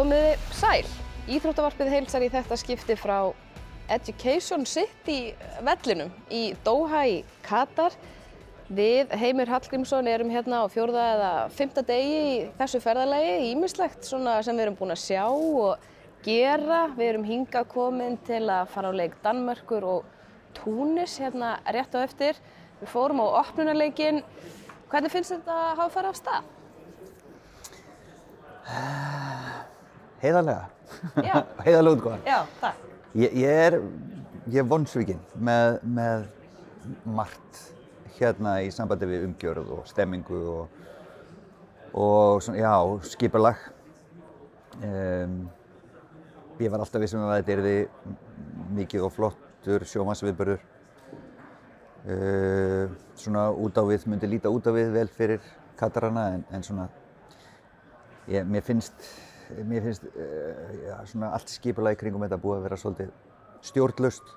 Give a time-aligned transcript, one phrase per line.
[0.00, 0.86] Komiði sæl.
[1.28, 3.34] Íþróttavarpið heilsar í þetta skipti frá
[3.92, 7.92] Education City vellinum í Doha í Katar.
[8.72, 13.50] Við, Heimir Hallgrímsson, erum hérna á fjórða eða fymta degi í þessu ferðalagi.
[13.50, 15.84] Ímislegt sem við erum búin að sjá og
[16.24, 16.80] gera.
[16.96, 20.08] Við erum hinga komin til að fara á leik Danmörkur og
[20.56, 22.40] Túnis hérna rétt á eftir.
[22.80, 24.24] Við fórum á opnunarleikin.
[24.88, 26.48] Hvernig finnst þetta að hafa farið af stað?
[30.20, 30.68] Heiðarlega.
[31.64, 32.24] Heiðarlega útgóðan.
[32.28, 32.88] Já, takk.
[33.16, 33.76] Ég, ég er,
[34.52, 36.26] ég er vonsvikinn með, með
[37.08, 37.60] margt
[38.18, 40.82] hérna í sambandi við umgjörð og stemmingu og,
[41.96, 42.74] og svona, já,
[43.14, 43.62] skipalag.
[44.80, 45.40] Um,
[46.60, 47.74] ég var alltaf vissum að þetta erði
[48.76, 50.68] mikið og flottur sjómasviðbörður.
[52.00, 56.64] Uh, svona út á við, myndi líta út á við vel fyrir Katarana en, en
[56.64, 56.86] svona,
[58.28, 59.10] ég, mér finnst
[59.66, 60.94] mér finnst uh, já,
[61.30, 63.10] allt skipulega í kringum þetta búið að vera svolítið
[63.70, 64.36] stjórnlaust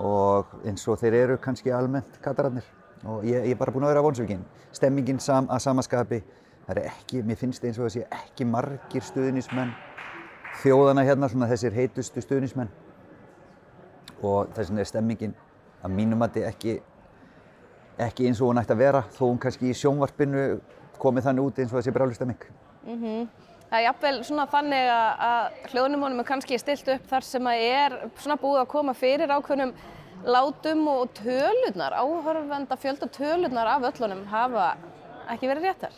[0.00, 2.66] og eins og þeir eru kannski almennt katararnir
[3.04, 4.42] og ég, er bara búinn að vera vonsvíkinn.
[4.76, 6.20] Stemmingin sam, að samaskapi,
[6.66, 9.72] það er ekki, mér finnst eins og sé ekki margir stuðnismenn
[10.60, 12.70] þjóðana hérna, svona þessir heitustu stuðnismenn
[14.20, 15.36] og þess vegna er stemmingin
[15.80, 16.74] að mínum að þetta ekki,
[18.06, 20.48] ekki eins og hún ætti að vera þó hún kannski í sjónvarpinu
[21.00, 22.50] komið þannig út eins og þessi brálustemming.
[23.70, 27.92] Það er jafnvel svona þannig að, hljóðnumunum er kannski stilt upp þar sem að er
[28.18, 29.74] svona búið að koma fyrir ákveðnum
[30.26, 34.72] látum og tölurnar, áhörfenda fjölda tölurnar af öllunum hafa
[35.30, 35.94] ekki verið réttar.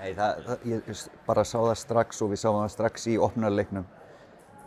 [0.00, 3.86] Nei, það, það, ég bara sá það strax og við sáum það strax í opnarleiknum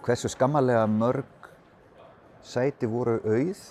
[0.02, 1.52] hversu skammalega mörg
[2.48, 3.62] sæti voru auð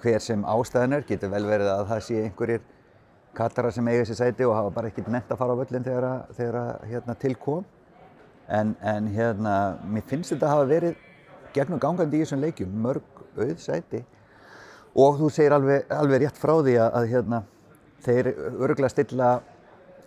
[0.00, 2.64] hver sem ástæðan er, getur vel verið að það sé einhverjir
[3.36, 6.06] katarar sem eiga þessi sæti og hafa bara ekkert nefnt að fara á völlin þegar,
[6.10, 7.64] að- þegar að, hérna, til kom
[8.48, 9.54] en, en hérna,
[9.88, 10.96] mér finnst þetta hafa verið
[11.54, 14.02] gegnum gangandi í þessum leikjum, mörg auð sæti
[14.94, 17.42] og þú segir alveg, alveg rétt frá því að, að hérna,
[18.04, 19.30] þeir örgulega stilla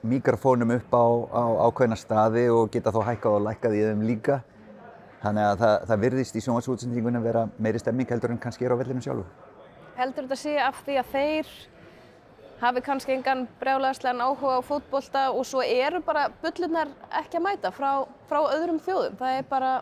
[0.07, 4.37] mikrofónum upp á, á ákveðna staði og geta þá hækkað og lækkað í þeim líka.
[5.23, 8.79] Þannig að það, það virðist í sjónvarsútsendingunum vera meiri stemming heldur en kannski er á
[8.79, 9.25] vellinum sjálfu.
[9.97, 11.49] Heldur þetta sé af því að þeir
[12.61, 17.71] hafi kannski engan brjálæðislegan áhuga á fótbolta og svo eru bara bullunar ekki að mæta
[17.73, 17.91] frá,
[18.29, 19.17] frá öðrum þjóðum.
[19.19, 19.73] Það er bara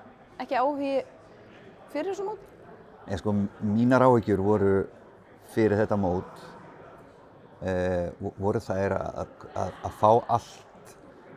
[0.43, 0.95] ekki áhugi
[1.93, 2.51] fyrir þessu mót.
[3.07, 4.73] En sko, mínar áhyggjur voru
[5.53, 6.43] fyrir þetta mót
[7.63, 10.95] eh, voru þær að, að, að fá allt,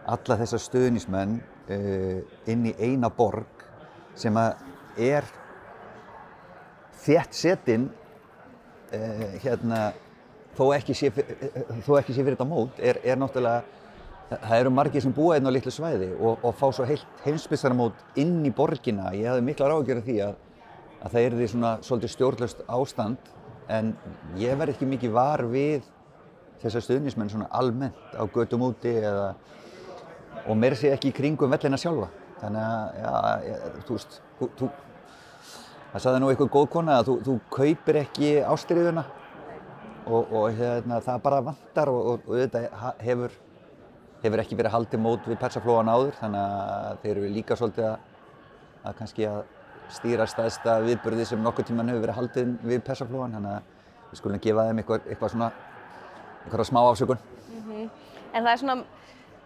[0.08, 1.38] alla þessa stuðnismenn
[1.70, 3.64] eh, inn í eina borg
[4.18, 4.64] sem að
[4.98, 5.28] er
[7.04, 7.88] þétt setinn
[8.90, 9.92] eh, hérna,
[10.58, 13.62] þó ekki sé, fyr- eh, þó ekki sé fyrir þetta mót, er, er náttúrulega
[14.28, 18.02] Það eru margir sem búa einn á litlu svæði og, og fá svo heilt heimsbyggsarmót
[18.20, 19.06] inn í borgina.
[19.16, 20.34] Ég hafði miklar ágjörð því að,
[21.00, 23.30] að það er því svona svolítið stjórnlaust ástand
[23.72, 23.94] en
[24.36, 25.88] ég verð ekki mikið var við
[26.60, 29.30] þessar stuðnismenn svona almennt á götum úti eða
[30.44, 32.10] og meira sé ekki í kringum vellina sjálfa.
[32.42, 33.14] Þannig að, já,
[33.48, 34.68] ég, þú veist, þú, þú,
[35.94, 39.08] það sagði nú einhver góð kona að þú, þú kaupir ekki ástriðuna
[40.08, 43.36] og, og hérna, það bara vantar og, og, og þetta hefur
[44.22, 48.94] hefur ekki verið haldið mót við persaflóan áður þannig að þeir eru líka svolítið að,
[48.98, 49.40] kannski að
[49.94, 54.42] stýra staðsta viðburði sem nokkur tíman hefur verið haldið við persaflóan þannig að við skulum
[54.42, 55.50] gefa þeim eitthvað, eitthvað svona
[56.44, 57.22] eitthvað smá afsökun.
[58.32, 58.76] En það er svona,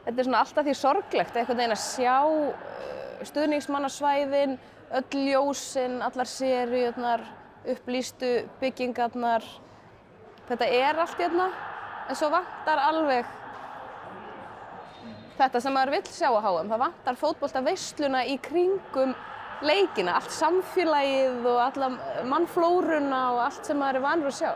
[0.06, 4.56] þetta er svona alltaf því sorglegt einhvern veginn að sjá uh, stuðningsmannasvæðin,
[4.98, 7.26] öll ljósin, allar seríurnar,
[7.74, 9.46] upplýstu byggingarnar.
[10.48, 11.50] Þetta er allt hérna,
[12.08, 13.28] en svo vantar alveg
[15.38, 16.72] þetta sem maður vill sjá á HM.
[16.72, 19.14] Það vantar fótbolta veisluna í kringum
[19.62, 21.90] leikina, allt samfélagið og alla
[22.28, 24.52] mannflóruna og allt sem maður er vanur að sjá.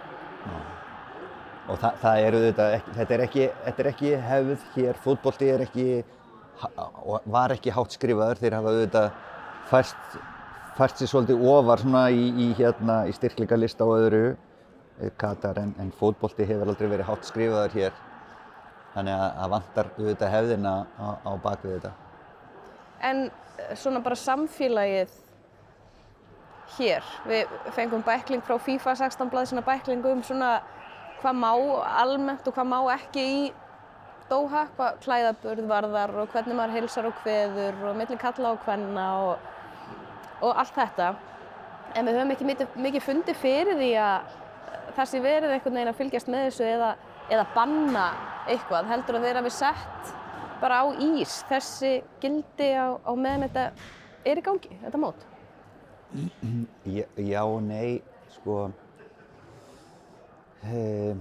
[1.66, 2.66] Og það, það eru þetta,
[2.96, 5.86] þetta, er ekki, þetta er ekki hefð hér, fótbolti er ekki,
[7.34, 9.08] var ekki hátt skrifaður, þeir hafa auðvitað
[9.70, 10.18] fært,
[10.78, 14.24] fært sér svolítið ofar svona í, í, hérna, í styrkleika lista og öðru
[15.20, 17.98] Katar en, en fótbolti hefur aldrei verið hátt skrifaður hér.
[18.94, 21.92] Þannig að það vantar auðvitað hefðina á, á bakvið þetta.
[23.04, 25.12] En eh, svona bara samfélagið
[26.78, 30.56] hér, við fengum bækling frá FIFA 16 blaði svona bækling um svona
[31.20, 31.52] hvað má
[32.00, 33.38] almennt og hvað má ekki í
[34.26, 39.04] Doha, hvað klæðaburð varðar og hvernig maður heilsar og kveður og milli kalla og kvenna
[39.22, 39.44] og,
[40.40, 41.12] og allt þetta.
[41.94, 42.48] En við höfum ekki
[42.88, 44.32] mikið fundið fyrir því að
[44.96, 46.90] það sé verið einhvern veginn að fylgjast með þessu eða,
[47.32, 48.06] eða banna
[48.48, 48.88] eitthvað.
[48.92, 50.12] Heldur að þeir hafi sett
[50.60, 53.66] bara á ís þessi gildi á, á meðan þetta
[54.26, 55.26] er í gangi, þetta mót?
[56.86, 57.98] Já, já nei,
[58.38, 58.70] sko,
[60.64, 61.20] um,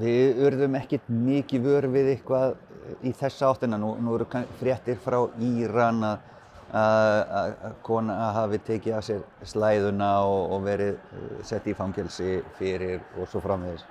[0.00, 2.56] við urðum ekkert mikið vör við eitthvað
[3.04, 3.78] í þessa áttina.
[3.80, 4.26] Nú, nú eru
[4.60, 6.24] fréttir frá Íran að
[6.68, 12.42] að að kona hafi tekið af sér slæðuna og, og verið eh, sett í fangelsi
[12.58, 13.86] fyrir og svo framvegis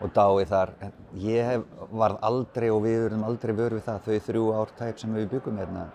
[0.00, 0.72] og dái þar.
[1.20, 5.00] Ég hef, varð aldrei og við urðum aldrei vör við það þau þrjú ár tæp
[5.00, 5.88] sem við byggum hérna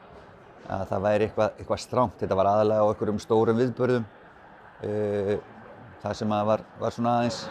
[0.70, 2.18] að það væri eitthvað, eitthvað strámt.
[2.22, 4.10] Þetta var aðalega á einhverjum stórum viðbörðum.
[4.86, 5.38] Uh,
[6.04, 7.46] það sem að var, var svona aðeins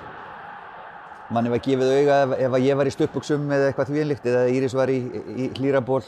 [1.33, 4.43] manni var gefið auga ef, ef að ég var í stuttbuxum eða eitthvað þvílíkt eða
[4.53, 4.99] Íris var í,
[5.35, 6.03] í hlýraból.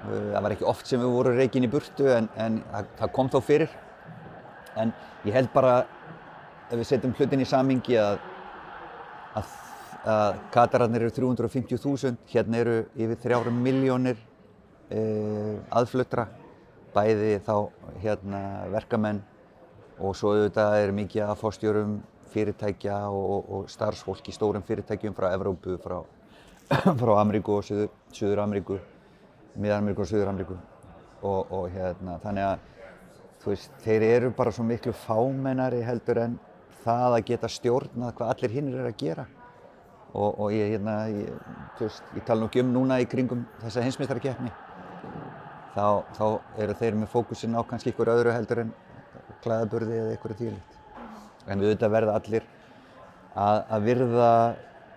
[0.00, 3.30] Uh, það var ekki oft sem við vorum reikin í burtu en, en það, kom
[3.32, 3.72] þó fyrir.
[4.80, 4.92] En
[5.26, 5.80] ég held bara
[6.70, 8.20] ef við setjum hlutin í samingi að,
[9.36, 9.54] að,
[10.14, 16.28] að Katararnir eru 350.000, hérna eru yfir 3 miljónir uh, aðfluttra,
[16.94, 17.54] bæði þá
[18.02, 19.20] hérna verkamenn
[20.00, 21.98] og svo auðvitað er mikið af fórstjórum
[22.30, 26.00] fyrirtækja og, og starfsfólk í stórum fyrirtækjum frá Evrópu, frá,
[27.02, 28.78] frá Ameríku og Suður Ameríku,
[29.56, 30.56] Mið-Ameríku og Suður Ameríku
[31.22, 32.68] og, og hérna þannig að
[33.40, 36.38] þú veist, þeir eru bara svo miklu fámennari heldur en
[36.84, 39.26] það að geta stjórnað hvað allir hinnir eru að gera.
[40.10, 41.34] Og, og ég, hérna, ég,
[41.78, 44.50] veist, ég tala nú ekki um núna í kringum þessa hinsmeistarkeppni
[45.76, 46.24] þá, þá
[46.64, 48.72] eru þeir með fókusin á kannski ykkur öðru heldur en
[49.44, 50.80] klæðaburði eða ykkur þýlitt.
[51.46, 52.48] En við auðvitað verða allir
[53.38, 54.32] að, að virða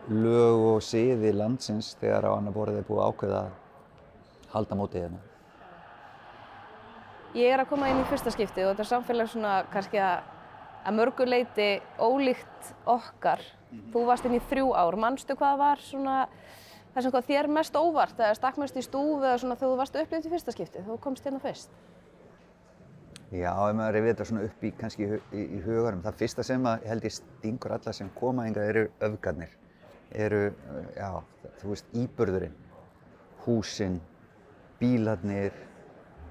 [0.10, 3.44] lög og siði landsins þegar á annar borðið er búið ákveða
[4.54, 5.22] halda mótið hérna.
[7.34, 10.28] Ég er að koma inn í fyrsta skipti og þetta er samfélag svona kannski að,
[10.86, 13.42] að mörgu leiti ólíkt okkar.
[13.94, 16.18] Þú varst inn í þrjú ár, manstu hvað var svona
[16.94, 19.80] það sem hvað þér mest óvart eða stakk mest í stúf eða svona þegar þú
[19.82, 21.74] varst upplýtt í fyrsta skipti, þú komst hérna fyrst?
[23.34, 26.46] Já, ef maður reyfir þetta svona upp í kannski í, í, í hugarum, það fyrsta
[26.46, 29.56] sem að held ég stingur alla sem koma hingað eru öfgarnir,
[30.14, 30.42] eru,
[30.94, 31.10] já,
[31.64, 32.60] þú veist, íburðurinn,
[33.48, 33.98] húsinn,
[34.84, 35.56] bílarnir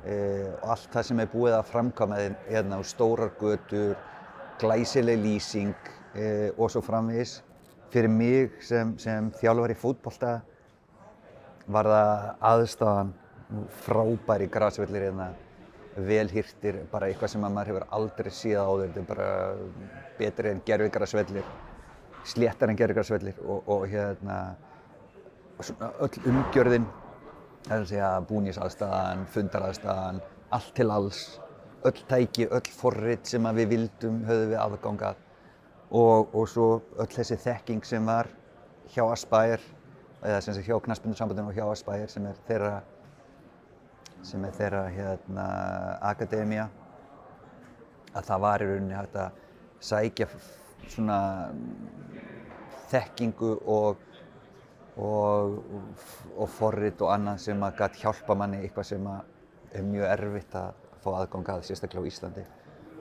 [0.05, 3.97] eh, og allt það sem er búið að framkvæma þeim, hérna, og stórar götur,
[4.61, 5.75] glæsileg lýsing
[6.15, 7.41] eh, og svo framvegis.
[7.93, 10.39] Fyrir mig sem, sem þjálfari fótbolta
[11.73, 13.13] var það aðstæðan
[13.85, 15.33] frábæri grasvellir hérna,
[15.97, 19.29] vel hirtir, bara eitthvað sem að maður hefur aldrei síða áður, þetta er bara
[20.19, 21.51] betri en gerfigrasvellir,
[22.33, 24.39] sléttar en gerfigrasvellir og, og hérna
[26.01, 26.87] öll umgjörðin,
[27.67, 30.23] það er að segja búnísaðstæðan, fundaraðstæðan,
[30.57, 31.21] allt til alls,
[31.87, 35.21] öll tæki, öll forrit sem við vildum höfðum við aðgangað
[35.93, 36.67] og, og svo
[37.01, 38.31] öll þessi þekking sem var
[38.95, 39.63] hjá Aspire,
[40.23, 42.75] eða sem sé hjá knaspunnsambandinu og hjá Aspire sem er þeirra
[44.23, 45.47] sem er þeirra hérna
[46.13, 46.69] akademía.
[48.13, 49.41] Að það var í rauninni hægt að
[49.83, 50.29] sækja
[50.93, 51.19] svona
[52.93, 54.03] þekkingu og
[54.97, 55.59] og,
[56.37, 60.83] og forrit og annað sem að gæti hjálpa manni eitthvað sem er mjög erfitt að
[61.03, 62.45] fá aðgang að sérstaklega á Íslandi.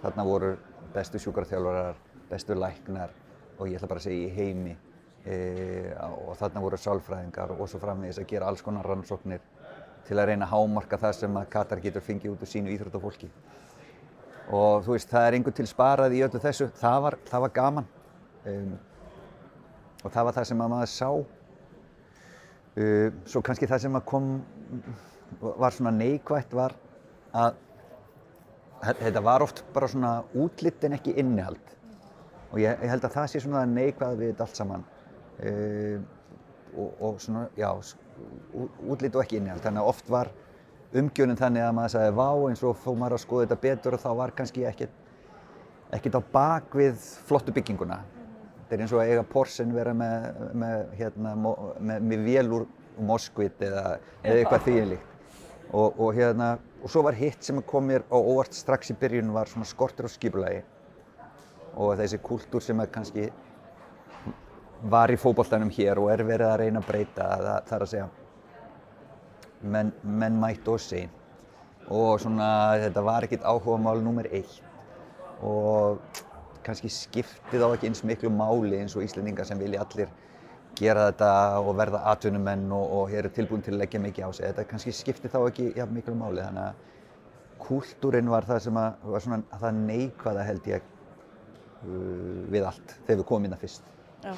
[0.02, 0.54] Þarna voru
[0.96, 2.00] bestu sjúkraþjálfarar,
[2.30, 3.12] bestu læknar
[3.58, 4.76] og ég ætla bara að segja í heimi
[5.26, 5.36] e,
[6.28, 9.44] og þarna voru sálfræðingar og svo framvegis að gera alls konar rannsóknir
[10.08, 13.30] til að reyna að hámarka það sem að Katar getur fengið út úr sínu íþróttafólki.
[14.52, 16.68] Og þú veist, það er einhver til sparað í öllu þessu.
[16.80, 17.88] Það var, það var gaman
[18.50, 18.74] um,
[20.02, 21.10] og það var það sem að maður sá.
[22.78, 24.30] Uh, svo kannski það sem kom
[25.42, 26.74] var svona neikvætt var
[27.36, 27.58] að
[28.84, 31.60] þe- þetta var oft bara svona útlitt en ekki innihald.
[32.52, 34.86] Og ég, ég held að það sé svona neikvæð við þetta allt saman.
[35.42, 36.00] Uh,
[36.78, 37.98] og, og svona, já, s-
[38.56, 39.64] ú- útlit og ekki innihald.
[39.66, 40.32] Þannig að oft var
[40.96, 44.02] umgjönin þannig að maður sagði vá eins og fór maður að skoða þetta betur og
[44.04, 44.98] þá var kannski ekkert
[45.96, 47.98] ekkert á bak við flottu bygginguna
[48.72, 52.68] þetta er eins og að eiga Porschen vera með, með, hérna, með, með vél úr
[53.04, 56.48] Moskvit eða, eða eitthvað þvílíkt og, og hérna
[56.80, 60.08] og svo var hitt sem kom mér á óvart strax í byrjun var svona skortur
[60.08, 60.64] á skipulagi.
[61.76, 63.28] Og þessi kúltúr sem að kannski
[64.92, 68.08] var í fótboltanum hér og er verið að reyna að breyta það, er að segja
[69.62, 71.20] menn, menn mættu og seint.
[71.92, 72.48] Og svona
[72.88, 74.62] þetta var ekkert áhugamál nummer eitt.
[75.44, 76.00] Og
[76.66, 80.12] kannski skipti þá ekki eins miklu máli eins og Íslendingar sem vilja allir
[80.80, 84.48] gera þetta og verða atvinnumenn og, og eru tilbúin til að leggja mikið á sig.
[84.48, 86.90] Þetta kannski skipti þá ekki jafn miklu máli þannig að
[87.62, 90.90] kúltúrinn var það sem að, var svona það neikvæða held ég
[91.84, 93.88] uh, við allt þegar við komum inn að fyrst.
[94.22, 94.34] Já.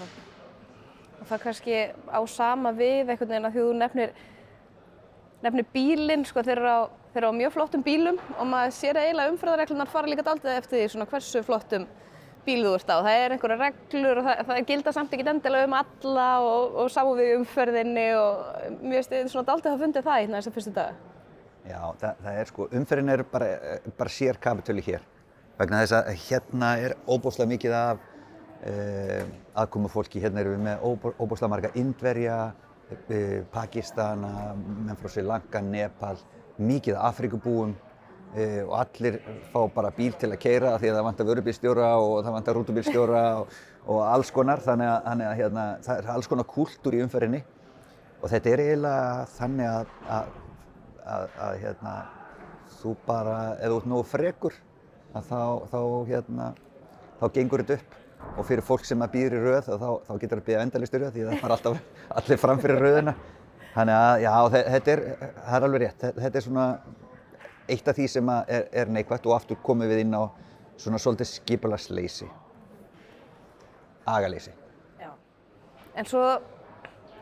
[1.19, 4.13] og það kannski á sama við einhvern veginn að þú nefnir
[5.43, 8.99] nefnir bílinn, sko þeir eru á, þeir eru á mjög flottum bílum og maður sér
[9.01, 11.87] eiginlega umfröðareglunar fara líka daldið eftir því svona hversu flottum
[12.45, 12.97] bíl þú ert á.
[12.97, 16.91] Það er einhverja reglur og það, það gilda samt ekki endilega um alla og, og
[16.93, 21.11] sáu við umferðinni og mjög stið svona daldið hafa fundið það í þessar fyrstu daga.
[21.63, 23.49] Já, það, það er sko, umferðin er bara,
[23.97, 25.05] bara sér kapitölu hér
[25.59, 28.03] vegna þess að hérna er óbúslega mikið af
[28.67, 29.23] eh,
[29.59, 30.85] aðkomu fólki, hérna erum við með
[31.21, 32.37] óbúslega marga Indverja,
[33.07, 36.17] eh, Pakistana, menn frá Sri Lanka, Nepal,
[36.57, 37.92] mikið Afrikubúum eh,
[38.33, 39.19] og allir
[39.51, 43.23] fá bara bíl til að keira því að það vantar vörubílstjóra og það vantar rútubílstjóra
[43.41, 47.03] og, og alls konar, þannig að, þannig að hérna, það er alls konar kúltúr í
[47.05, 47.43] umferðinni.
[48.23, 50.31] Og þetta er eiginlega þannig að, að,
[51.15, 51.95] að, að hérna,
[52.79, 54.57] þú bara, ef þú ert nógu frekur,
[55.13, 56.49] þá, þá, hérna,
[57.19, 57.99] þá gengur þetta upp.
[58.39, 61.09] Og fyrir fólk sem býður í rauð þá, þá getur það býða endalist í rauð
[61.17, 61.81] því það fara alltaf
[62.21, 63.13] allir fram fyrir rauðina.
[63.73, 66.67] Þannig að já, þetta er, það er alveg rétt, þetta er svona
[67.69, 70.27] eitt af því sem er, er neikvægt og aftur komum við inn á
[70.77, 72.27] svona svolítið skipulagsleysi,
[74.09, 74.53] agaleysi.
[74.99, 75.11] Já,
[75.95, 76.23] en svo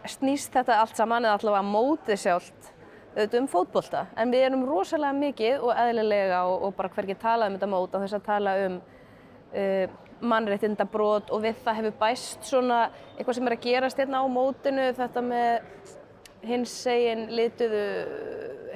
[0.10, 2.72] snýst þetta allt saman eða allavega mótið sjálft
[3.12, 4.06] auðvitað um fótbolta.
[4.18, 7.98] En við erum rosalega mikið og eðlilega og, og bara hverkið talað um þetta mót
[7.98, 12.82] á þess að tala um uh, mannréttindabrót og við það hefur bæst svona
[13.18, 15.88] eitthvað sem er að gerast hérna á mótinu þetta með
[16.46, 17.86] hins segin lituðu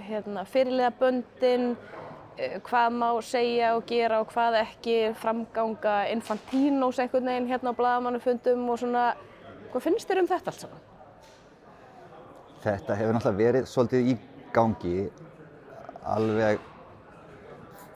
[0.07, 7.31] hérna, fyrirlega böndin uh, hvað má segja og gera og hvað ekki framganga infantínos einhvern
[7.31, 9.05] veginn hérna á bladamannufundum og svona
[9.71, 10.83] hvað finnst þér um þetta allt saman?
[12.65, 14.17] Þetta hefur náttúrulega verið svolítið í
[14.55, 14.97] gangi
[16.05, 16.61] alveg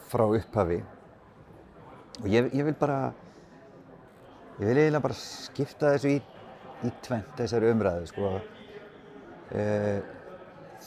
[0.10, 0.80] frá upphafi
[2.20, 3.00] og ég, ég vil bara
[4.60, 6.22] ég vil eiginlega bara skipta þessu í,
[6.84, 8.32] í tvent þessari umræðu sko.
[9.56, 9.64] e,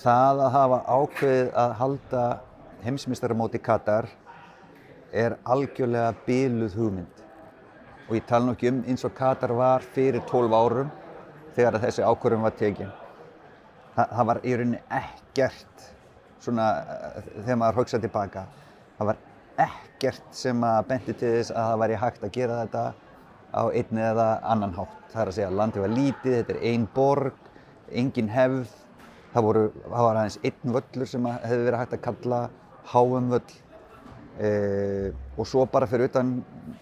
[0.00, 2.22] það að hafa ákveðið að halda
[2.82, 4.08] heimsmyndstaramóti Katar
[5.12, 7.22] er algjörlega bíluð hugmynd
[8.08, 10.90] og ég tala nú ekki um eins og Katar var fyrir 12 árum
[11.56, 12.90] þegar þessi ákvörðum var tekinn
[13.94, 15.86] það, það var í rauninni ekkert
[16.42, 16.70] svona
[17.44, 18.46] þegar maður hugsaði tilbaka
[18.98, 19.22] það var
[19.62, 22.84] ekkert sem að bendi til þess að það væri hægt að gera þetta
[23.52, 24.96] á einn eða annan hátt.
[25.12, 27.50] Það er að segja að landi var lítið, þetta er ein borg,
[27.92, 28.70] engin hefð,
[29.32, 32.40] það, voru, það var aðeins einn völlur sem hefði verið hægt að kalla
[32.92, 33.58] háum völl.
[34.42, 34.50] E,
[35.36, 36.38] og svo bara fyrir utan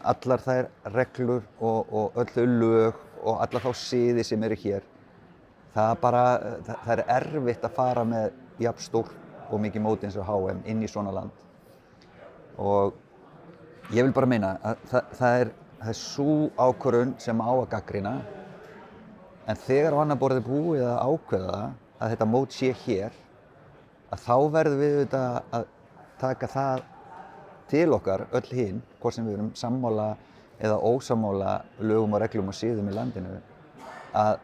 [0.06, 4.86] allar þær reglur og, og öllu lög og allar þá siði sem eru hér.
[5.74, 6.22] Það, bara,
[6.66, 8.30] það, það er erfitt að fara með
[8.62, 9.10] jafn stór
[9.50, 11.46] og mikið móti eins og HM inn í svona land.
[12.60, 12.94] Og
[13.94, 15.52] ég vil bara meina að það, það er,
[15.90, 18.16] er svo ákvörðun sem á að gaggrina
[19.50, 21.62] en þegar á annar borðið búið að ákveða
[22.00, 23.14] að þetta mót sé hér
[24.10, 25.66] að þá verðum við auðvitað að
[26.20, 26.82] taka það
[27.70, 30.08] til okkar öll hinn, hvort sem við erum sammála
[30.60, 33.36] eða ósammála lögum og reglum og síðum í landinu
[34.16, 34.40] að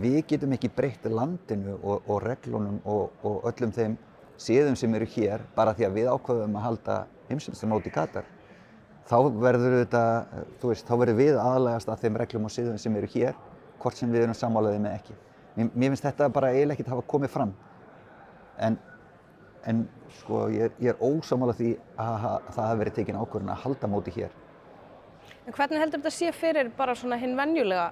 [0.00, 3.98] við getum ekki breytt landinu og, og reglunum og, og öllum þeim
[4.40, 6.96] síðum sem eru hér bara því að við ákveðum að halda
[7.28, 8.26] heimsumstamóti Katar.
[9.06, 10.02] Þá verður þetta,
[10.60, 13.36] þú veist, þá verður við aðlægast að þeim reglum og síðum sem eru hér,
[13.82, 15.16] hvort sem við erum sammálaðið með ekki.
[15.56, 17.54] Mér, mér finnst þetta bara eiginlega ekkert að hafa komið fram.
[18.66, 18.76] En,
[19.64, 19.86] en
[20.20, 23.64] sko, ég er, ég er ósamálað því að, að það hafi verið tekin ákvörðin að
[23.64, 24.36] halda móti hér.
[25.46, 27.90] En hvernig heldur þetta sé fyrir bara svona hinn venjulega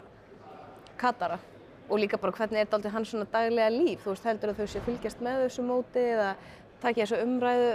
[0.99, 1.41] Katara?
[1.89, 4.61] og líka bara hvernig er þetta aldrei hans svona daglega líf, þú veist heldur að
[4.61, 6.31] þau sé fylgjast með þessu móti eða
[6.83, 7.67] takja þessu umræðu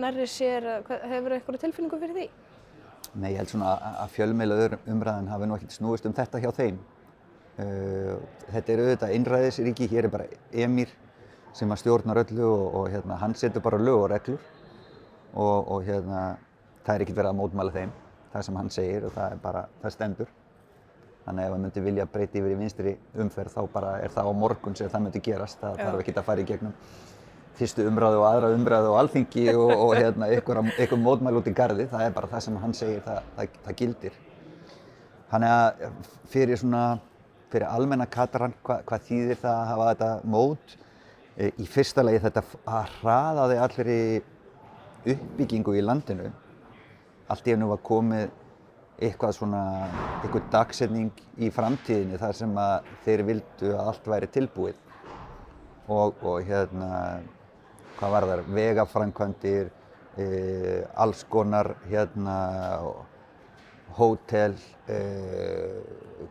[0.00, 2.28] nærri sér, hefur þau eitthvað tilfinningu fyrir því?
[3.20, 6.78] Nei, ég held svona að fjölmeilaður umræðan hafi nú ekkert snúist um þetta hjá þeim.
[7.60, 8.16] Uh,
[8.54, 10.92] þetta er auðvitað einræðisríki, hér er bara emir
[11.56, 14.38] sem að stjórnar öllu og, og hérna, hann setur bara lög og reglur
[15.34, 16.38] og, og hérna,
[16.86, 17.92] það er ekkert verið að mótmæla þeim,
[18.32, 20.30] það sem hann segir og það er bara, það stendur.
[21.20, 22.92] Þannig að ef það myndi vilja breyti yfir í vinstri
[23.22, 25.60] umferð þá bara er það á morgun sem það myndi gerast.
[25.60, 26.72] Það þarf ekki að fara í gegnum
[27.60, 31.86] fyrstu umræðu og aðra umræðu og alþingi og, og hérna, einhver mótmæl út í gardi.
[31.90, 34.18] Það er bara það sem hann segir, það, það, það gildir.
[35.30, 35.84] Þannig að
[36.32, 36.84] fyrir, svona,
[37.50, 40.76] fyrir almenna katarann, hva, hvað þýðir það að hafa þetta mót?
[41.36, 44.02] E, í fyrsta lagi þetta að hraðaði allir í
[45.14, 46.30] uppbyggingu í landinu.
[47.30, 48.30] Allt í hennu var komið
[49.00, 49.64] eitthvað svona,
[50.20, 54.80] eitthvað dagsetning í framtíðinni þar sem að þeir vildu að allt væri tilbúið
[55.90, 56.90] og, og hérna,
[57.98, 59.70] hvað var þar, vegafrænkvöndir,
[60.20, 60.26] e,
[61.00, 62.36] alls konar hérna,
[63.98, 64.56] hótel,
[64.90, 64.98] e,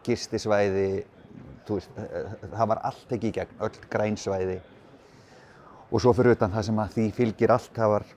[0.05, 0.89] gistisvæði,
[1.69, 1.99] veist,
[2.49, 4.57] það var allt ekki í gegn, öll grænsvæði
[5.89, 8.07] og svo fyrir utan það sem að því fylgir allt, það var,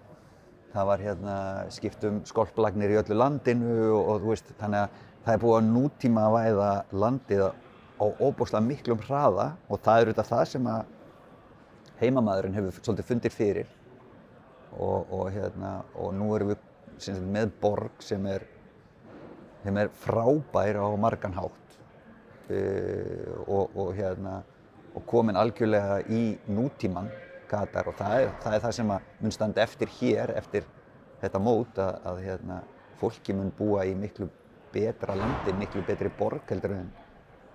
[0.72, 1.36] það var hérna,
[1.72, 6.24] skiptum skolplagnir í öllu landinu og, og veist, þannig að það er búið að nútíma
[6.26, 6.72] að væða
[7.04, 10.90] landið á óbúslega miklum hraða og það er auðvitað það sem að
[12.02, 13.70] heimamaðurinn hefur svolítið fundir fyrir.
[14.72, 16.62] Og, og, hérna, og nú erum við
[17.04, 18.46] sagt, með borg sem er,
[19.62, 21.76] sem er frábær á margan hátt
[22.50, 24.40] uh, og, og hérna,
[25.08, 27.10] komin algjörlega í nútíman
[27.52, 30.64] Katar og það er það, er það sem mun standa eftir hér, eftir
[31.20, 32.62] þetta mót að, að hérna,
[33.00, 34.28] fólki mun búa í miklu
[34.72, 36.90] betra landi, miklu betri borg heldur en,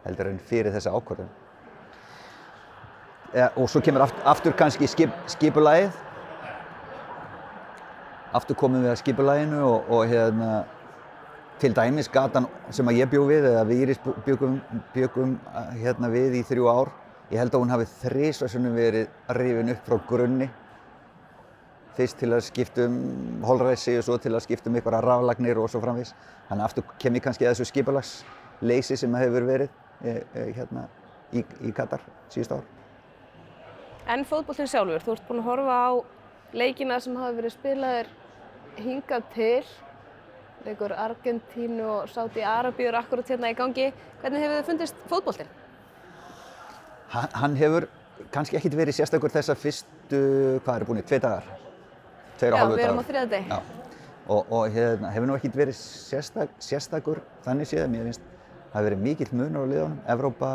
[0.05, 1.31] heldur en fyrir þessa ákvörðun.
[3.35, 5.95] Ja, og svo kemur aftur, aftur kannski skip, skipulægið.
[8.37, 10.51] Aftur komum við að skipulæginu og, og hérna,
[11.61, 14.59] til dæmis gatan sem að ég bjó við, eða við Íris byggum,
[14.93, 15.35] byggum
[15.79, 16.91] hérna, við í þrjú ár,
[17.31, 20.49] ég held að hún hafi þrísvarsunum verið rifin upp frá grunni.
[21.97, 25.57] Fyrst til að skipta um holræsi og svo til að skipta um ykkur að raflagnir
[25.57, 26.13] og svo framvís.
[26.49, 29.71] Þannig aftur kem ég kannski að þessu skipulagsleysi sem hefur verið
[30.05, 30.85] e, e, hérna,
[31.33, 32.67] í, í Katar síðust ár.
[34.07, 35.91] En fótbollin sjálfur, þú ert búinn að horfa á
[36.55, 38.13] leikina sem hafa verið spilaðir
[38.77, 39.65] hingað til,
[40.65, 43.91] leikur Argentínu og Sáti Arabíur akkurat hérna í gangi.
[44.21, 45.49] Hvernig hefur þið fundist fótbollin?
[47.13, 47.87] Hann, hann hefur
[48.33, 50.21] kannski ekkert verið sérstakur þessar fyrstu,
[50.65, 51.45] hvað eru búin, tvei dagar?
[52.37, 52.79] Tveir og Já, hálfu dagar.
[52.79, 53.51] við erum á þriða deg.
[53.51, 53.59] Já,
[54.27, 58.25] og, og hérna, hefur nú ekkert verið sérstak, sérstakur þannig séð, mér finnst
[58.71, 60.51] það hefur verið mikill munur á liðunum, Evrópa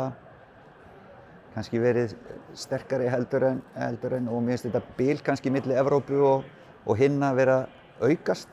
[1.53, 2.13] kannski verið
[2.57, 6.45] sterkari heldur en, heldur en og mér finnst þetta bil kannski milli Evrópu og,
[6.85, 7.57] og hinn að vera
[8.01, 8.49] aukast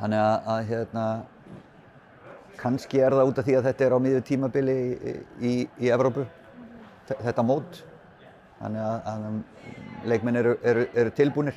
[0.00, 1.04] þannig að, að hérna
[2.60, 5.54] kannski er það út af því að þetta er á miður tímabili í, í,
[5.86, 6.24] í Evrópu
[7.08, 7.80] þe- þetta mót.
[8.56, 11.56] Þannig að, að leikmenn eru, eru, eru tilbúnir.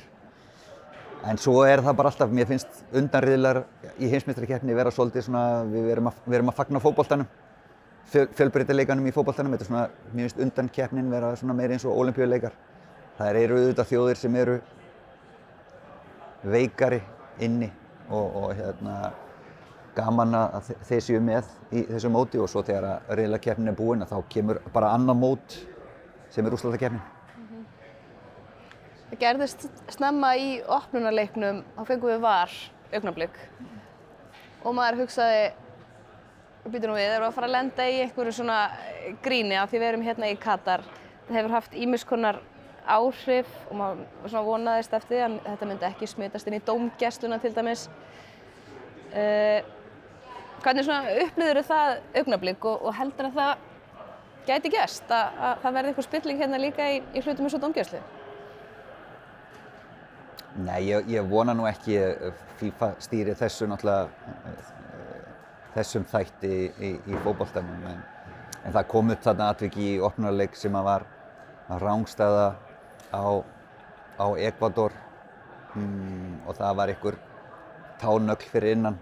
[1.30, 3.62] En svo er það bara alltaf, mér finnst undanriðlar
[4.00, 7.28] í heimsmyndrakeppni vera svolítið svona, við erum að, við erum að fagna fótboltanum,
[8.10, 11.98] Fjöl, fjölbreytileikanum í fótboltanum, þetta er svona, mér finnst undankeppnin vera svona meira eins og
[12.00, 12.56] ólimpíuleikar.
[13.20, 14.56] Það eru auðvitað þjóðir sem eru
[16.42, 16.98] veikari
[17.44, 17.68] inni
[18.10, 19.12] og, og hérna,
[19.94, 23.78] gaman að þe- þeir séu með í þessu móti og svo þegar að riðlakeppnin er
[23.78, 25.56] búin að þá kemur bara annað mót
[26.30, 27.02] sem er úrslatakeppnin.
[29.10, 32.52] Það gerðist snemma í opnunarleiknum, þá fengum við var
[32.94, 33.34] augnablik
[34.62, 35.48] og maður hugsaði,
[36.68, 38.58] býtum við, erum við að fara að lenda í einhverju svona
[39.24, 40.84] gríni af því við erum hérna í Katar.
[41.26, 42.38] Það hefur haft ímiskonar
[42.86, 47.40] áhrif og maður svona vonaðist eftir því að þetta myndi ekki smitast inn í dómgæsluna
[47.42, 47.88] til dæmis.
[49.10, 49.60] Uh,
[50.62, 53.66] hvernig svona upplýður það augnablik og, og heldur að það
[54.48, 57.64] gæti gerst, að, að það verði einhver spilling hérna líka í, í hlutum eins og
[57.64, 58.00] dómgæslu?
[60.60, 64.08] Nei, ég, ég vona nú ekki að FIFA stýri þessu náttúrulega
[64.50, 64.72] eh,
[65.76, 68.02] þessum þætti í, í fótboltanum en,
[68.64, 71.06] en það kom upp þarna atvik í opnarleik sem að var
[71.70, 72.48] að rángstæða
[73.10, 73.26] á,
[74.18, 74.94] á Ecuador
[75.74, 77.20] mm, og það var einhver
[78.00, 78.98] tánögl fyrir innan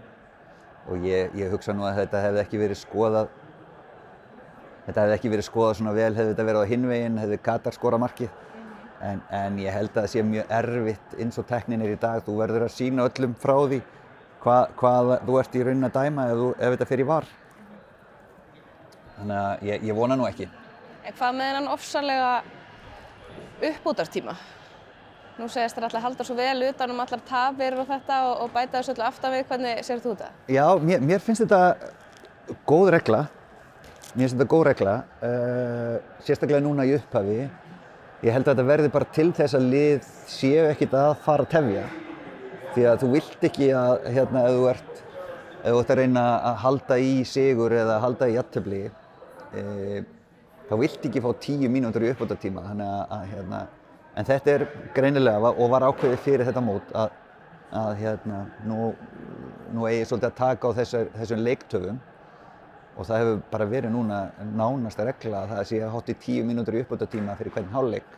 [0.89, 3.33] og ég, ég hugsa nú að þetta hefði ekki verið skoðað
[4.87, 8.05] þetta hefði ekki verið skoðað svona vel hefði þetta verið á hinvegin, hefði Katar skorað
[8.07, 8.37] markið
[8.99, 12.19] En, en ég held að það sé mjög erfitt eins og teknin er í dag.
[12.25, 13.79] Þú verður að sína öllum frá því
[14.43, 17.29] hvað, hvað þú ert í raunin að dæma ef, þú, ef þetta í var.
[19.19, 20.49] Þannig að ég, ég vona nú ekki.
[21.07, 22.33] En hvað með þennan ofsalega
[23.59, 24.35] uppbútartíma?
[25.39, 28.41] Nú segist þér alltaf að halda svo vel utan um allar tafir og þetta og,
[28.43, 29.45] og bæta þessu öllu aftan við.
[29.47, 30.31] Hvernig sér þú þetta?
[30.51, 33.21] Já, mér, mér finnst þetta góð regla.
[34.09, 35.95] Mér finnst þetta góð regla, uh,
[36.27, 37.39] sérstaklega núna í upphafi.
[38.19, 41.53] Ég held að þetta verði bara til þess að lið séu ekkert að fara að
[41.53, 41.83] tefja.
[42.73, 45.03] Því að þú vilt ekki að, hérna, ef þú ert,
[45.61, 48.81] ef þú ert að reyna að halda í sigur eða halda í jafntöfli,
[49.55, 49.63] e,
[50.69, 52.65] þá vilt ekki fá tíu mínútur í uppbótartíma.
[53.31, 53.63] Hérna,
[54.15, 57.17] en þetta er greinilega og var ákveðið fyrir þetta mót að,
[57.79, 58.93] að hérna, nú,
[59.73, 61.99] nú eigi svolítið að taka á þessar, þessum leiktöfum
[62.99, 64.23] og það hefur bara verið núna
[64.57, 68.17] nánasta regla að það sé að hátti tíu mínútur í uppbótartíma fyrir hvern hálfleik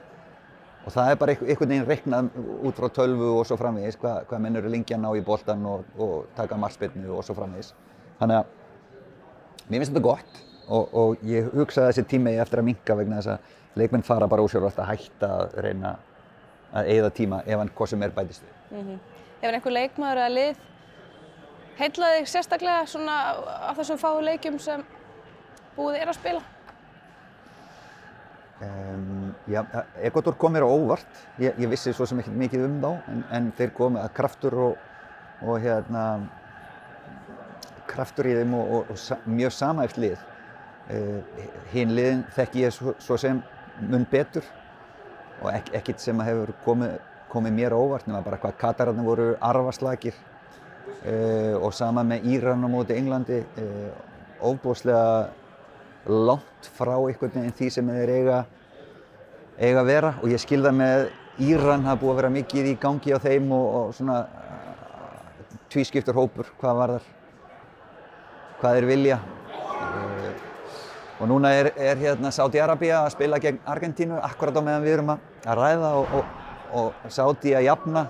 [0.82, 2.30] og það er bara einhvern veginn reiknað
[2.66, 5.68] út frá tölvu og svo framvegis hvað, hvað menn eru lengi að ná í boltan
[5.70, 7.76] og, og taka margspilnu og svo framvegis
[8.18, 12.62] þannig að mér finnst þetta gott og, og ég hugsa að þessi tími eigi eftir
[12.62, 15.96] að minka vegna þess að leikmenn fara bara ósjálf að hætta að reyna
[16.72, 18.78] að eigða tíma ef hann hvað sem er bætist við.
[18.78, 19.00] Mm -hmm.
[19.42, 20.58] Hefur einhver leikmaður eða lið
[21.82, 23.18] heillaði þig sérstaklega svona
[23.70, 24.84] á þessum fáu leikjum sem
[25.78, 26.42] búið er að spila?
[28.62, 29.64] Um, já,
[30.06, 33.24] Ekvator kom mér á óvart, ég, ég vissi svo sem ekki mikið um þá en,
[33.34, 34.76] en þeir komu að kraftur og,
[35.42, 36.04] og hérna
[37.90, 40.22] kraftur í þeim og, og, og mjög samæft lið.
[40.92, 41.22] Uh,
[41.72, 43.38] hinn liðin þekki ég svo, sem
[43.88, 44.44] mun betur
[45.40, 46.98] og ek, ekkert sem hefur komið,
[47.32, 50.18] komið mér óvart nema bara hvað Katararnir voru arfaslagir
[51.06, 53.94] uh, og sama með Íran á móti Englandi uh,
[54.44, 55.32] óbúslega
[56.12, 58.44] langt frá einhvern veginn því sem þeir eiga,
[59.62, 60.14] eiga að vera.
[60.22, 61.08] Og ég skilða með
[61.42, 66.18] Íran hafa búið að vera mikið í gangi á þeim og, og svona uh, tvískiptur
[66.18, 67.12] hópur hvað var þar,
[68.60, 69.22] hvað þeir vilja
[71.22, 75.12] og núna er, er hérna Sáti-Arabia að spila gegn Argentínu akkurat á meðan við erum
[75.14, 76.32] að, ræða og, og,
[76.82, 78.08] og Sáti að jafna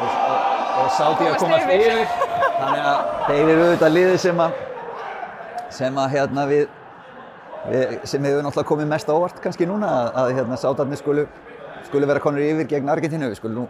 [0.00, 2.04] og Sáti að komast yfir
[2.60, 4.60] þannig að þeir eru auðvitað liðið sem að
[5.70, 6.68] sem að hérna við
[7.60, 11.26] Við, sem hefur náttúrulega komið mest ávart kannski núna að, að hérna, sátarnir skulu,
[11.84, 13.28] skulu vera konur yfir gegn Argentínu.
[13.28, 13.64] Við skulum nú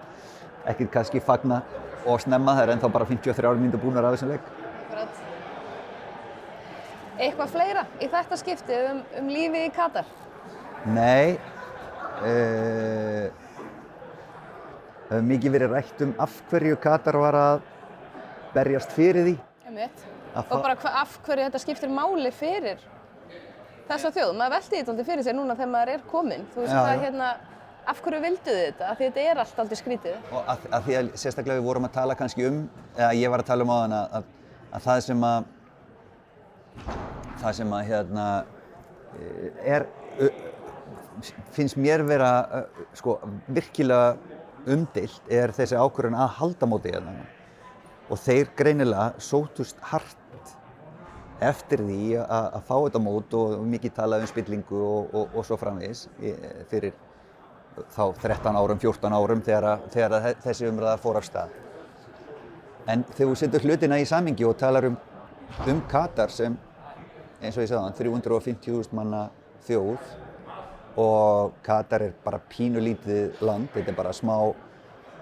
[0.70, 1.58] ekki kannski fagna
[2.06, 4.46] og snemma, það er ennþá bara 53 mínútur búinar af þessum leik.
[7.20, 10.06] Eitthvað fleira í þetta skiptið um, um lífi í Katar?
[10.88, 11.36] Nei,
[12.24, 13.26] uh,
[15.08, 17.66] það hefur mikið verið rætt um af hverju Katar var að
[18.54, 19.36] berjast fyrir því.
[20.40, 22.80] Og bara af hverju þetta skiptir máli fyrir
[23.90, 24.34] þessa þjóð.
[24.38, 26.44] Maður veldi þetta aldrei fyrir sér núna þegar maður er kominn.
[26.54, 27.02] Þú veist Já, hvað, já.
[27.04, 27.30] hérna,
[27.90, 28.90] af hverju vildu þið þetta?
[28.90, 30.18] Af því þetta er allt aldrei skrítið.
[30.30, 32.60] Og að því að sérstaklega við vorum að tala kannski um,
[32.96, 34.28] eða ég var að tala um á þann að,
[34.70, 35.48] að það sem að,
[37.40, 38.26] það sem að hérna
[39.18, 39.86] eh, er,
[41.56, 42.30] finnst mér vera
[42.96, 44.14] sko virkilega
[44.70, 47.14] umdilt er þessi ákvörðun að halda móti hérna.
[48.10, 50.18] Og þeir greinilega sótust hart
[51.40, 55.46] eftir því að, að fá þetta mót og mikið talað um spillingu og, og, og
[55.48, 56.96] svo framvegis eh, fyrir
[57.94, 61.54] þá 13 árum, 14 árum þegar, þegar þessi umræða fór af stað.
[62.90, 64.98] En þegar þú setur hlutina í samingi og talar um,
[65.70, 66.56] um Katar sem,
[67.40, 69.22] eins og ég sagði hann, 350.000 manna
[69.66, 70.10] þjóð
[71.00, 74.34] og Katar er bara pínulítið land, þetta er bara smá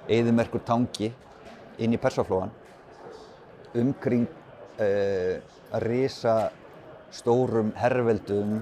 [0.09, 1.12] eðimerkur tangi
[1.78, 2.50] inn í Persaflóan
[3.78, 4.26] umkring
[4.81, 5.37] uh,
[5.70, 6.38] að risa
[7.14, 8.59] stórum herrveldum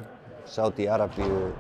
[0.47, 1.53] Sáti-Arabíu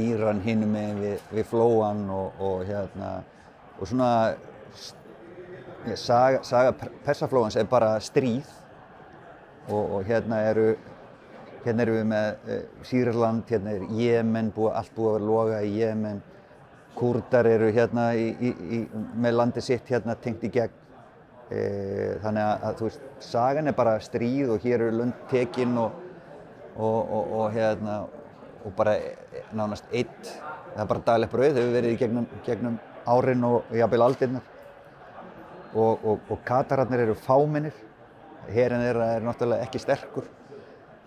[0.00, 3.10] Íran hinum með við, við flóan og, og hérna
[3.80, 4.10] og svona
[5.88, 8.46] ja, saga, saga persaflóans er bara stríð
[9.70, 10.72] og, og hérna eru
[11.64, 15.72] hérna eru við með uh, Sýrland, hérna er Jemen, búið, allt búið að loga í
[15.80, 16.20] Jemen.
[16.96, 18.78] Kúrdar eru hérna í, í, í,
[19.20, 20.76] með landi sitt hérna tengt í gegn.
[21.50, 21.60] E,
[22.22, 25.96] þannig að, að þú veist, sagan er bara stríð og hér eru lönd tekinn og,
[26.76, 27.96] og, og, hérna
[28.60, 28.92] og bara
[29.56, 32.76] nánast eitt það er bara daglegt brauð, þau hefur verið í gegnum, gegnum
[33.10, 34.46] árin og jafnvel aldirnar.
[35.70, 36.06] Og,
[36.46, 37.74] katararnir eru fámennir
[38.48, 40.26] herin þeirra er náttúrulega ekki sterkur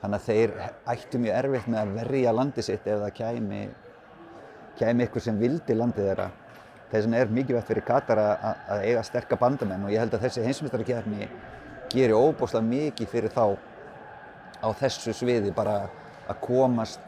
[0.02, 0.54] þannig að þeir
[0.93, 3.62] ættu mjög erfitt með að verja landi sitt ef það kæmi
[4.80, 6.30] kæmi ykkur sem vildi landið þeirra.
[6.91, 10.26] Þess vegna er mikilvægt fyrir Katar að, að eiga sterka bandamenn og ég held að
[10.28, 11.30] þessi heimsmyndstarkjærni
[11.93, 13.46] gerir óbúslega mikið fyrir þá
[14.63, 15.88] á þessu sviði bara
[16.30, 17.02] að komast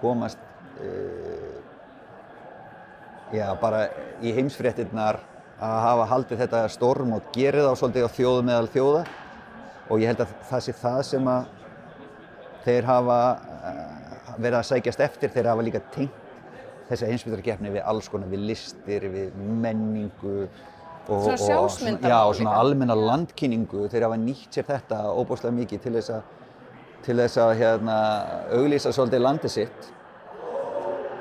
[0.00, 0.40] komast
[0.80, 1.58] uh,
[3.34, 3.86] já, bara
[4.24, 5.20] í heimsfréttinnar
[5.60, 9.02] að hafa haldið þetta storm og gerið þá svolítið á þjóðu meðal þjóða
[9.90, 11.46] og ég held að það sé það sem að
[12.64, 16.26] þeir hafa uh, verið að sækjast eftir, þeir hafa líka tengt
[16.90, 20.36] þessi heimsmyndarkeppni við alls konar, við listir, við menningu
[21.10, 22.36] og, Svona já, og líka.
[22.38, 26.36] svona almenna landkynningu, þeir hafa nýtt sér þetta óbúslega mikið til þess að
[27.04, 27.96] til þess að hérna,
[28.52, 29.90] auglýsa svolítið landið sitt.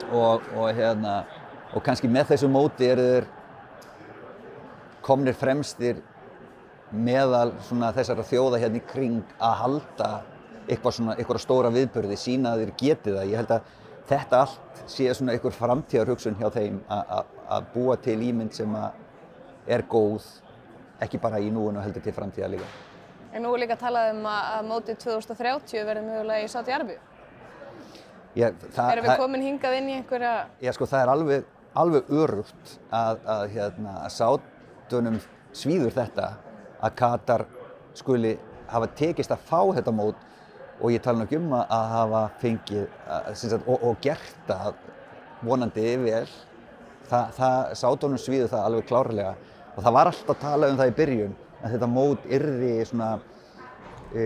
[0.09, 1.21] Og, og, hérna,
[1.75, 3.27] og kannski með þessu móti eru þeir
[5.05, 6.01] komnir fremstir
[6.91, 7.51] meðal
[7.95, 10.09] þessara þjóða hérna í kring að halda
[10.69, 13.29] eitthvað svona, eitthvað stóra viðbörði, sína að þeir geti það.
[13.31, 13.61] Ég held að
[14.09, 17.25] þetta allt sé svona einhver framtíðarhugsun hjá þeim að-
[17.73, 18.75] búa til ímynd sem
[19.67, 20.25] er góð,
[21.01, 22.65] ekki bara í núinu heldur til framtíðar líka.
[23.33, 26.47] En nú er líka talað um að, mótið 2030 verði mögulega í
[28.73, 30.33] það, Erum við komin hingað inn í einhverja...
[30.61, 35.19] Já, sko, það er alveg, alveg örugt að, að, hérna, að sátunum
[35.53, 36.29] svíður þetta
[36.79, 37.45] að Katar
[37.97, 38.35] skuli
[38.69, 40.27] hafa tekist að fá þetta mót
[40.79, 44.77] og ég tala nú ekki um að hafa fengið að, sagt, og, og gert það
[45.43, 46.25] vonandi vel.
[47.09, 49.31] Þa, það, sátunum svíður það alveg klárlega
[49.73, 53.09] og það var alltaf að tala um það í byrjun að þetta mót yrði svona
[54.13, 54.25] e,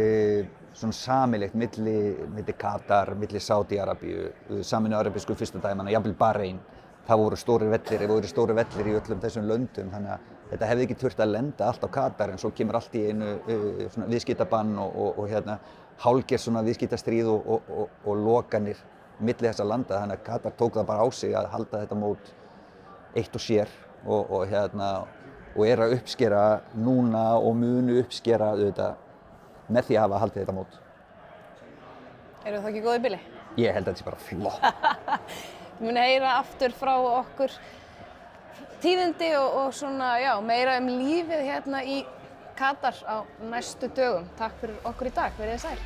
[0.74, 1.96] svona samilegt milli,
[2.34, 4.30] milli Katar, milli Sáti-Arabíu,
[4.66, 6.60] Saminu Arabísku fyrsta dæmana, jafnvel Bahrein.
[7.08, 10.70] Það voru stóri vellir, það voru stóri vellir í öllum þessum löndum þannig að þetta
[10.70, 13.98] hefði ekki þurft að lenda allt á Katar en svo kemur allt í einu uh,
[14.10, 15.60] viðskiptabann og, og, og hérna
[16.38, 17.68] svona viðskiptastríð og,
[18.06, 18.80] og lokanir
[19.20, 22.32] milli þessa landa þannig að Katar tók það bara á sig að halda þetta mót
[23.16, 23.70] eitt og sér
[24.04, 24.88] og hérna
[25.54, 26.44] og er að uppskera
[26.76, 28.98] núna og munu uppskera auðvitað
[29.70, 30.80] með því að hafa haldið þetta mót.
[32.44, 33.20] Eru það ekki góðið bili?
[33.62, 34.64] Ég held að þetta sé bara flott.
[35.78, 37.56] Við munum heyra aftur frá okkur
[38.84, 42.02] tíðindi og, og svona, já, meira um lífið hérna í
[42.58, 44.28] Katar á næstu dögum.
[44.38, 45.80] Takk fyrir okkur í dag, verið þið sæl.